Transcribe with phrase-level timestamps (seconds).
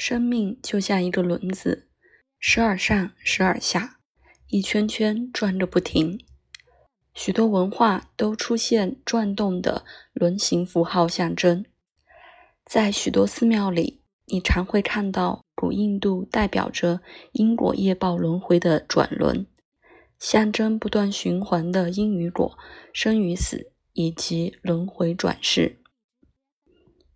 [0.00, 1.86] 生命就像一个轮子，
[2.38, 3.98] 时而上，时而下，
[4.46, 6.18] 一圈圈转个不停。
[7.12, 9.84] 许多文化都出现转动的
[10.14, 11.66] 轮形符号象征。
[12.64, 19.46] 在许多寺庙里，你常会看到古印度代表着因果业报轮回的转轮，
[20.18, 22.56] 象征不断循环的因与果、
[22.94, 25.82] 生与死以及轮回转世。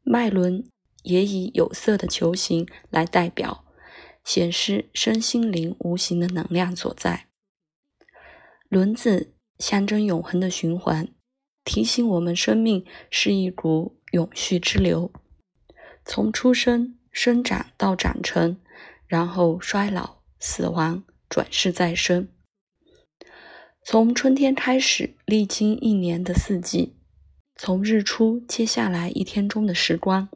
[0.03, 0.62] 脉轮。
[1.05, 3.65] 也以有色的球形来代表，
[4.24, 7.29] 显示身心灵无形的能量所在。
[8.69, 11.09] 轮子象征永恒的循环，
[11.65, 15.12] 提醒我们生命是一股永续之流，
[16.05, 18.59] 从出生、生长到长成，
[19.07, 22.29] 然后衰老、死亡、转世再生。
[23.84, 26.96] 从春天开始，历经一年的四季，
[27.55, 30.29] 从日出接下来一天中的时光。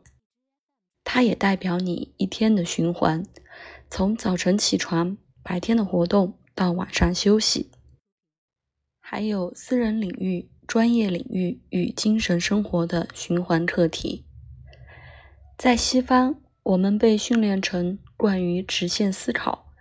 [1.19, 3.25] 它也代表你一天的循环，
[3.91, 7.73] 从早晨起床、白天的活动到晚上休息，
[9.01, 14.27] 还有私人领域、专业领域与精神生活的循环课题。
[15.57, 19.73] 在西方，我们被训练成惯于直线思考，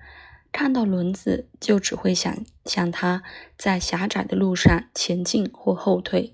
[0.51, 2.35] 看到轮子就只会想
[2.65, 3.21] 象它
[3.55, 6.33] 在狭窄的路上前进或后退。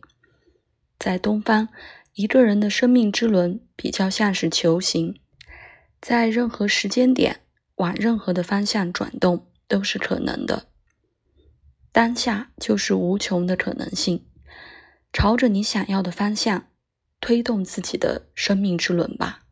[0.98, 1.68] 在东方。
[2.16, 5.20] 一个人的生命之轮比较像是球形，
[6.00, 7.42] 在任何时间点
[7.78, 10.68] 往任何的方向转动都是可能的。
[11.92, 14.28] 当下就是无穷的可能性，
[15.12, 16.68] 朝着你想要的方向
[17.20, 19.46] 推动自己的生命之轮吧。